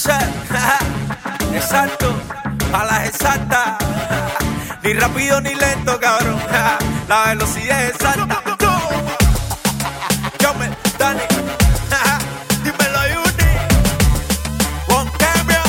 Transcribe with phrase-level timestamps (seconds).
[1.52, 2.14] Exacto,
[2.72, 3.76] a las exactas.
[4.82, 6.40] Ni rápido ni lento, cabrón.
[7.08, 8.42] La velocidad es exacta.
[10.38, 11.20] Yo me, Dani.
[12.64, 13.50] Dímelo, Yuni.
[14.86, 15.62] Juan Cambio.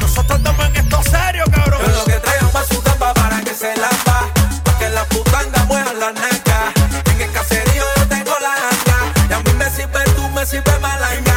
[0.00, 1.82] Nosotros estamos en esto serio, cabrón.
[1.82, 4.28] Lo que traigo más su tamba para que se lamba.
[4.64, 6.72] Porque la putanga muevan la naca.
[7.12, 9.28] En el caserío yo tengo la anda.
[9.30, 11.35] Y a mí me sirve tú, me sirve malanga.